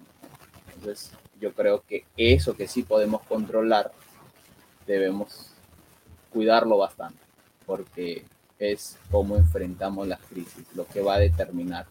[0.73, 3.93] Entonces, yo creo que eso que sí podemos controlar,
[4.86, 5.51] debemos
[6.31, 7.19] cuidarlo bastante,
[7.65, 8.25] porque
[8.60, 11.86] es cómo enfrentamos las crisis, lo que va a determinar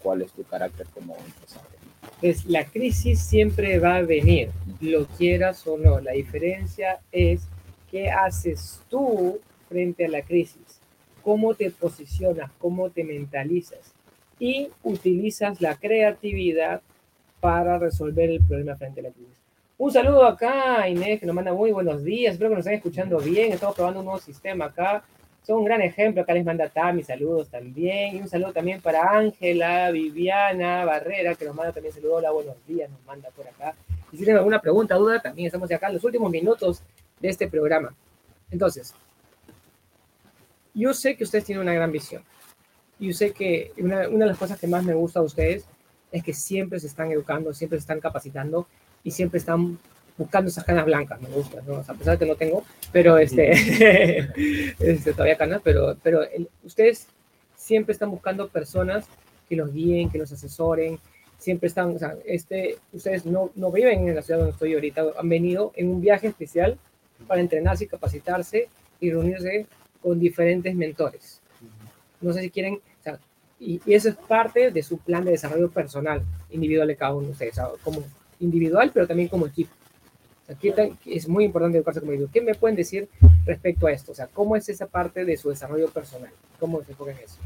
[0.00, 1.78] cuál es tu carácter como empresario.
[2.22, 4.50] Es la crisis siempre va a venir,
[4.80, 6.00] lo quieras o no.
[6.00, 7.42] La diferencia es
[7.90, 10.80] qué haces tú frente a la crisis,
[11.22, 13.94] cómo te posicionas, cómo te mentalizas
[14.38, 16.80] y utilizas la creatividad
[17.40, 19.36] para resolver el problema frente a la crisis.
[19.76, 23.18] Un saludo acá Inés que nos manda muy buenos días, espero que nos estén escuchando
[23.18, 25.04] bien, estamos probando un nuevo sistema acá
[25.48, 26.20] son un gran ejemplo.
[26.20, 28.16] Acá les manda Tami saludos también.
[28.16, 32.18] Y un saludo también para Ángela, Viviana, Barrera, que nos manda también saludos.
[32.18, 33.74] Hola, buenos días, nos manda por acá.
[34.12, 36.82] Y si tienen alguna pregunta, duda, también estamos acá en los últimos minutos
[37.20, 37.94] de este programa.
[38.50, 38.94] Entonces,
[40.74, 42.22] yo sé que ustedes tienen una gran visión.
[42.98, 45.64] Yo sé que una, una de las cosas que más me gusta a ustedes
[46.10, 48.66] es que siempre se están educando, siempre se están capacitando
[49.04, 49.78] y siempre están
[50.16, 51.74] buscando esas canas blancas, me gusta, ¿no?
[51.74, 53.52] O sea, a pesar de que no tengo, pero este,
[54.80, 57.06] este todavía canas, pero, pero el, ustedes
[57.56, 59.06] siempre están buscando personas
[59.48, 60.98] que los guíen, que los asesoren,
[61.38, 65.04] siempre están, o sea, este, ustedes no, no viven en la ciudad donde estoy ahorita,
[65.16, 66.78] han venido en un viaje especial
[67.26, 68.68] para entrenarse capacitarse
[69.00, 69.66] y reunirse
[70.02, 71.40] con diferentes mentores.
[72.20, 73.18] No sé si quieren, o sea,
[73.60, 77.26] y, y, eso es parte de su plan de desarrollo personal, individual de cada uno
[77.26, 78.02] de ustedes, o sea, como
[78.40, 79.72] individual, pero también como equipo.
[80.48, 80.72] Aquí
[81.04, 82.32] es muy importante educarse como individuo.
[82.32, 83.08] ¿Qué me pueden decir
[83.44, 84.12] respecto a esto?
[84.12, 86.30] O sea, ¿cómo es esa parte de su desarrollo personal?
[86.58, 87.36] ¿Cómo se enfoca en eso?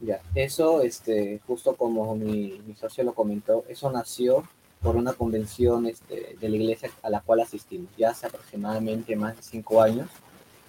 [0.00, 4.44] Ya, eso, este, justo como mi, mi socio lo comentó, eso nació
[4.82, 9.36] por una convención este, de la iglesia a la cual asistimos ya hace aproximadamente más
[9.36, 10.08] de cinco años.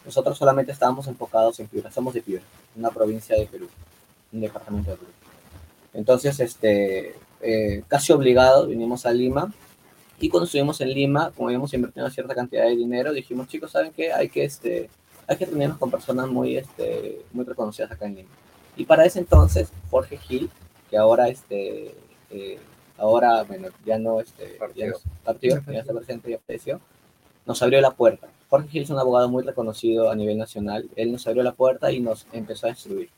[0.06, 2.44] Nosotros solamente estábamos enfocados en Piura, somos de Piura,
[2.76, 3.68] una provincia de Perú,
[4.32, 5.12] un departamento de Perú.
[5.94, 9.52] Entonces, este, eh, casi obligado, vinimos a Lima
[10.20, 13.72] y cuando estuvimos en Lima, como habíamos invertido una cierta cantidad de dinero, dijimos, chicos,
[13.72, 14.14] ¿saben qué?
[14.14, 14.90] Hay que, este,
[15.28, 18.30] hay que reunirnos con personas muy, este, muy reconocidas acá en Lima.
[18.76, 20.50] Y para ese entonces, Jorge Gil,
[20.90, 21.96] que ahora, este,
[22.30, 22.60] eh,
[22.98, 26.80] ahora, bueno, ya no, este, ya no, partió, ya está presente y aprecio,
[27.46, 28.28] nos abrió la puerta.
[28.50, 30.90] Jorge Gil es un abogado muy reconocido a nivel nacional.
[30.96, 33.10] Él nos abrió la puerta y nos empezó a instruir.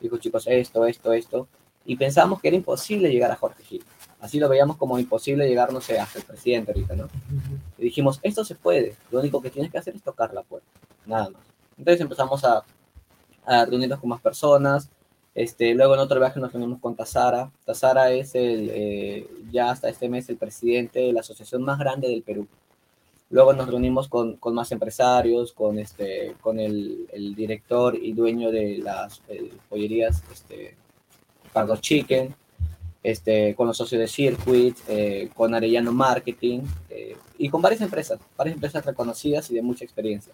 [0.00, 1.48] Dijo, chicos, esto, esto, esto.
[1.84, 3.84] Y pensábamos que era imposible llegar a Jorge Gil.
[4.20, 7.08] Así lo veíamos como imposible llegar, no sé, hasta el presidente ahorita, ¿no?
[7.78, 10.66] Y dijimos, esto se puede, lo único que tienes que hacer es tocar la puerta,
[11.04, 11.42] nada más.
[11.76, 12.64] Entonces empezamos a,
[13.44, 14.90] a reunirnos con más personas,
[15.36, 17.52] este, luego en otro viaje nos reunimos con Tazara.
[17.66, 22.08] Tazara es el, eh, ya hasta este mes el presidente de la asociación más grande
[22.08, 22.48] del Perú.
[23.28, 28.50] Luego nos reunimos con, con más empresarios, con, este, con el, el director y dueño
[28.50, 30.74] de las eh, pollerías este,
[31.52, 32.34] Pardo Chicken
[33.02, 38.18] este, con los socios de Circuit, eh, con Arellano Marketing eh, y con varias empresas,
[38.38, 40.32] varias empresas reconocidas y de mucha experiencia.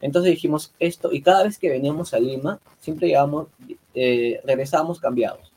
[0.00, 3.48] Entonces dijimos esto y cada vez que veníamos a Lima, siempre llegamos,
[3.94, 5.52] eh, regresábamos cambiados,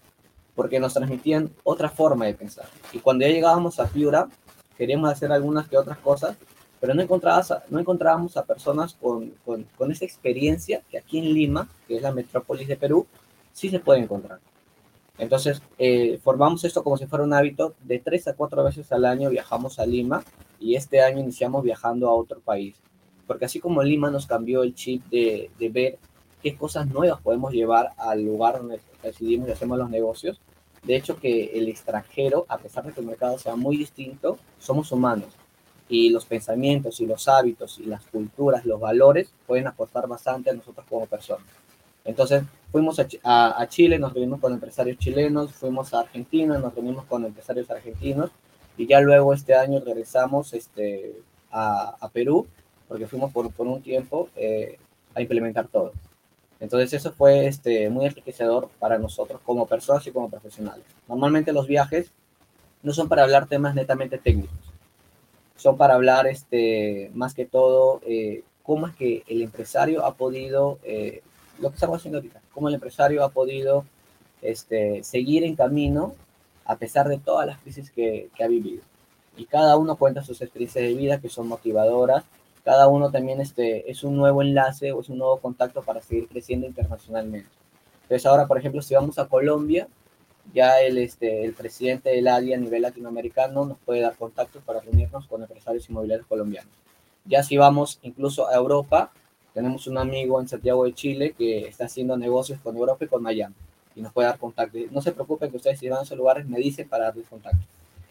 [0.55, 2.65] porque nos transmitían otra forma de pensar.
[2.93, 4.29] Y cuando ya llegábamos a Piura,
[4.77, 6.37] queríamos hacer algunas que otras cosas,
[6.79, 11.97] pero no encontrábamos a personas con, con, con esa experiencia que aquí en Lima, que
[11.97, 13.07] es la metrópolis de Perú,
[13.51, 14.39] sí se puede encontrar.
[15.17, 17.73] Entonces, eh, formamos esto como si fuera un hábito.
[17.83, 20.23] De tres a cuatro veces al año viajamos a Lima
[20.59, 22.75] y este año iniciamos viajando a otro país.
[23.27, 25.99] Porque así como Lima nos cambió el chip de, de ver
[26.41, 30.39] qué cosas nuevas podemos llevar al lugar donde decidimos y hacemos los negocios,
[30.83, 34.91] de hecho que el extranjero, a pesar de que el mercado sea muy distinto, somos
[34.91, 35.29] humanos.
[35.89, 40.53] y los pensamientos y los hábitos y las culturas, los valores pueden aportar bastante a
[40.53, 41.47] nosotros como personas.
[42.03, 46.73] Entonces, fuimos a, a- a Chile, nos reunimos con empresarios chilenos, fuimos a Argentina, nos
[46.73, 48.31] reunimos con empresarios argentinos
[48.77, 51.15] y ya luego este año regresamos este,
[51.51, 52.47] a, a Perú,
[52.87, 54.77] porque fuimos por, por un tiempo eh,
[55.13, 55.93] a implementar todo.
[56.59, 60.85] Entonces eso fue este, muy enriquecedor para nosotros como personas y como profesionales.
[61.07, 62.11] Normalmente los viajes
[62.81, 64.57] no son para hablar temas netamente técnicos,
[65.55, 70.79] son para hablar este, más que todo eh, cómo es que el empresario ha podido,
[70.83, 71.21] eh,
[71.59, 73.85] lo que estamos haciendo ahorita, cómo el empresario ha podido
[74.41, 76.15] este, seguir en camino
[76.65, 78.81] a pesar de todas las crisis que, que ha vivido.
[79.37, 82.25] Y cada uno cuenta sus experiencias de vida que son motivadoras
[82.67, 86.27] cada uno también este, es un nuevo enlace o es un nuevo contacto para seguir
[86.27, 87.47] creciendo internacionalmente.
[88.01, 89.87] Entonces ahora, por ejemplo, si vamos a Colombia,
[90.53, 94.81] ya el, este, el presidente del ADI a nivel latinoamericano nos puede dar contactos para
[94.81, 96.73] reunirnos con empresarios inmobiliarios colombianos.
[97.23, 99.13] Ya si vamos incluso a Europa,
[99.53, 103.23] tenemos un amigo en Santiago de Chile que está haciendo negocios con Europa y con
[103.23, 103.55] Miami
[103.95, 104.77] y nos puede dar contacto.
[104.91, 107.65] No se preocupen que ustedes si van a esos lugares me dicen para darles contacto.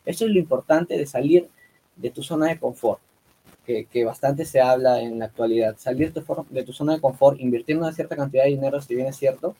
[0.06, 1.46] Eso es lo importante de salir
[1.94, 3.00] de tu zona de confort
[3.66, 5.76] que, que, bastante se habla en la actualidad.
[5.78, 9.08] Salir de, de, tu zona de confort, invirtiendo una cierta cantidad de dinero, si bien
[9.08, 9.56] es cierto,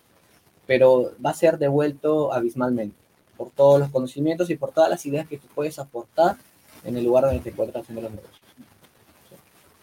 [0.66, 2.97] pero va a ser devuelto abismalmente
[3.37, 6.37] por todos los conocimientos y por todas las ideas que tú puedes aportar
[6.85, 8.40] en el lugar donde te encuentras haciendo los negocios.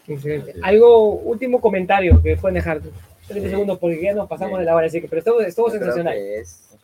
[0.06, 0.54] Excelente.
[0.62, 2.80] Algo, último comentario que pueden dejar.
[3.28, 3.50] 30 sí.
[3.50, 4.60] segundos porque ya nos pasamos Bien.
[4.60, 6.14] de la hora, así que, pero estuvo, estuvo sensacional.
[6.14, 6.76] Es,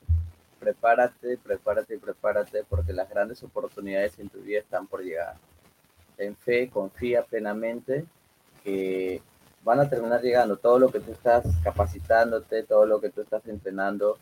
[0.59, 5.35] prepárate, prepárate y prepárate porque las grandes oportunidades en tu vida están por llegar
[6.21, 8.05] ten fe, confía plenamente
[8.63, 9.23] que
[9.65, 10.59] van a terminar llegando.
[10.59, 14.19] Todo lo que tú estás capacitándote, todo lo que tú estás entrenando,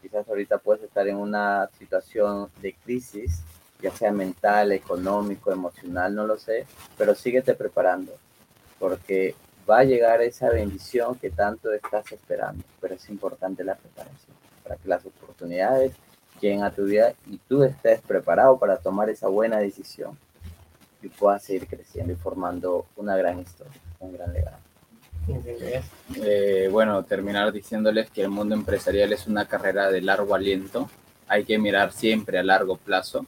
[0.00, 3.42] quizás ahorita puedes estar en una situación de crisis,
[3.82, 8.12] ya sea mental, económico, emocional, no lo sé, pero síguete preparando,
[8.78, 9.34] porque
[9.68, 14.76] va a llegar esa bendición que tanto estás esperando, pero es importante la preparación para
[14.76, 15.94] que las oportunidades
[16.40, 20.16] lleguen a tu vida y tú estés preparado para tomar esa buena decisión
[21.02, 24.58] y puedas seguir creciendo y formando una gran historia, un gran legado.
[26.16, 30.90] Eh, bueno, terminar diciéndoles que el mundo empresarial es una carrera de largo aliento.
[31.28, 33.26] Hay que mirar siempre a largo plazo.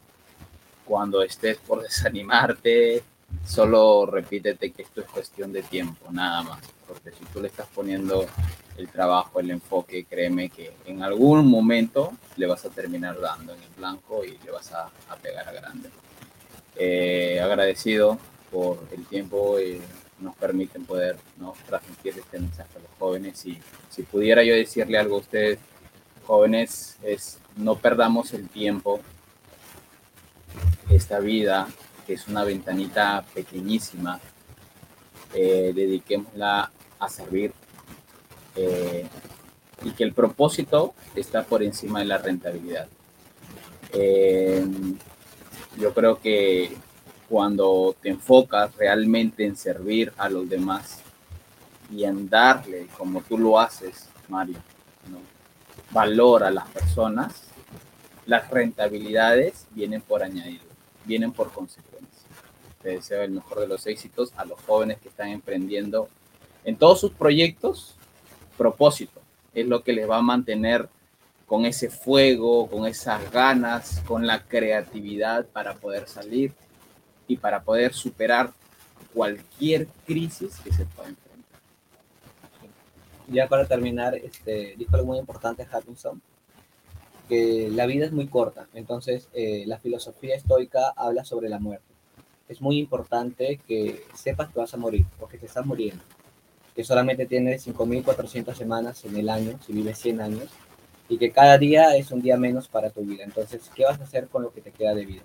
[0.85, 3.03] Cuando estés por desanimarte,
[3.47, 6.61] solo repítete que esto es cuestión de tiempo, nada más.
[6.87, 8.27] Porque si tú le estás poniendo
[8.77, 13.63] el trabajo, el enfoque, créeme que en algún momento le vas a terminar dando en
[13.63, 14.91] el blanco y le vas a
[15.23, 15.91] pegar a grande.
[16.77, 18.19] Eh, agradecido
[18.51, 19.81] por el tiempo que
[20.21, 21.55] nos permiten poder ¿no?
[21.67, 23.45] transmitir este mensaje a los jóvenes.
[23.47, 23.59] Y
[23.91, 25.59] si pudiera yo decirle algo a ustedes
[26.27, 29.01] jóvenes es no perdamos el tiempo.
[30.91, 31.69] Esta vida
[32.07, 34.21] que es una ventanita pequeñísima.
[35.35, 37.53] Eh, dediquémosla a servir.
[38.57, 39.07] Eh,
[39.85, 42.87] y que el propósito está por encima de la rentabilidad.
[43.93, 44.65] Eh,
[45.77, 46.77] yo creo que
[47.29, 51.01] cuando te enfocas realmente en servir a los demás
[51.91, 54.59] y en darle, como tú lo haces, Mario,
[55.91, 57.45] valor a las personas,
[58.27, 60.65] las rentabilidades vienen por añadido,
[61.05, 62.29] vienen por consecuencia.
[62.83, 66.09] Te deseo el mejor de los éxitos a los jóvenes que están emprendiendo
[66.65, 67.95] en todos sus proyectos.
[68.57, 69.21] Propósito
[69.55, 70.89] es lo que les va a mantener
[71.53, 76.55] con ese fuego, con esas ganas, con la creatividad para poder salir
[77.29, 78.55] y para poder superar
[79.13, 81.51] cualquier crisis que se pueda enfrentar.
[83.29, 86.23] Ya para terminar, este, dijo algo muy importante Hutchinson,
[87.29, 91.93] que la vida es muy corta, entonces eh, la filosofía estoica habla sobre la muerte.
[92.49, 96.03] Es muy importante que sepas que vas a morir, porque te estás muriendo,
[96.75, 100.49] que solamente tienes 5.400 semanas en el año, si vives 100 años,
[101.13, 103.23] y que cada día es un día menos para tu vida.
[103.23, 105.23] Entonces, ¿qué vas a hacer con lo que te queda de vida?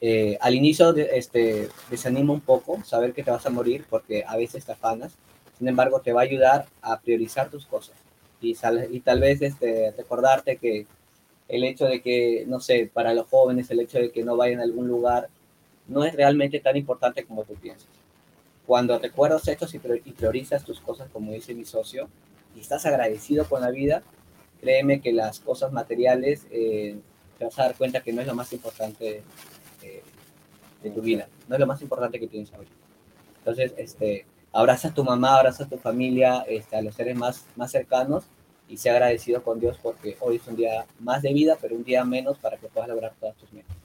[0.00, 4.24] Eh, al inicio de, este, desanima un poco saber que te vas a morir porque
[4.26, 5.12] a veces te afanas,
[5.56, 7.94] sin embargo te va a ayudar a priorizar tus cosas
[8.40, 10.88] y, sal, y tal vez este, recordarte que
[11.46, 14.58] el hecho de que, no sé, para los jóvenes el hecho de que no vayan
[14.58, 15.28] a algún lugar
[15.86, 17.86] no es realmente tan importante como tú piensas.
[18.66, 19.68] Cuando recuerdas esto
[20.04, 22.08] y priorizas tus cosas, como dice mi socio,
[22.56, 24.02] y estás agradecido con la vida,
[24.62, 26.96] créeme que las cosas materiales eh,
[27.36, 29.22] te vas a dar cuenta que no es lo más importante
[29.82, 30.02] eh,
[30.84, 32.66] de tu vida, no es lo más importante que tienes hoy.
[33.38, 37.44] Entonces, este, abraza a tu mamá, abraza a tu familia, este, a los seres más,
[37.56, 38.24] más cercanos
[38.68, 41.82] y sea agradecido con Dios porque hoy es un día más de vida, pero un
[41.82, 43.76] día menos para que puedas lograr todas tus metas.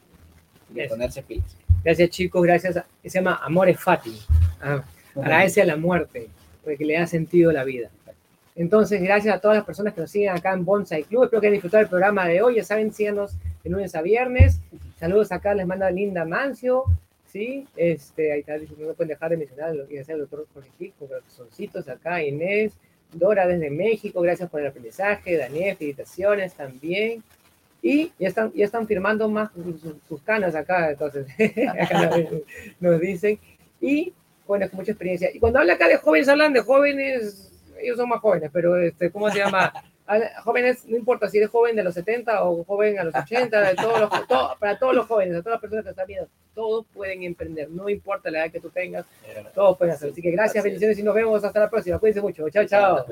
[0.75, 1.57] Y ponerse pilas.
[1.83, 2.83] Gracias chicos, gracias.
[3.01, 4.15] Se llama Amores Fati.
[4.61, 4.83] Ah,
[5.15, 6.29] agradece a la muerte,
[6.63, 7.89] porque le da sentido a la vida.
[8.57, 11.23] Entonces, gracias a todas las personas que nos siguen acá en Bonsai Club.
[11.23, 12.55] Espero que hayan disfrutado el programa de hoy.
[12.55, 14.59] Ya saben, síganos de lunes a viernes.
[14.99, 16.85] Saludos acá, les manda Linda Mancio.
[17.31, 17.67] ¿sí?
[17.75, 20.63] Este, ahí está, no pueden dejar de mencionar lo que hace el doctor con
[21.07, 22.73] corazoncitos acá, Inés,
[23.13, 27.23] Dora desde México, gracias por el aprendizaje, Daniel, felicitaciones también.
[27.81, 29.51] Y ya están, ya están firmando más
[30.09, 31.27] sus, canas acá, entonces,
[32.79, 33.39] nos dicen.
[33.79, 34.13] Y
[34.47, 35.29] bueno, con mucha experiencia.
[35.31, 37.51] Y cuando habla acá de jóvenes, hablan de jóvenes,
[37.81, 39.73] ellos son más jóvenes, pero este, ¿cómo se llama?
[40.43, 43.75] jóvenes, no importa si eres joven de los 70 o joven a los 80, de
[43.75, 44.09] todos los,
[44.59, 47.89] para todos los jóvenes, a todas las personas que están viendo, todos pueden emprender, no
[47.89, 49.05] importa la edad que tú tengas,
[49.53, 50.11] todos pueden hacer.
[50.11, 51.99] Así que gracias, bendiciones y nos vemos hasta la próxima.
[51.99, 52.49] Cuídense mucho.
[52.49, 52.65] chao.
[52.65, 53.05] chao.